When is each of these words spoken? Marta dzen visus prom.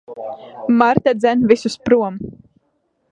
Marta 0.79 1.11
dzen 1.19 1.37
visus 1.51 1.75
prom. 1.85 2.13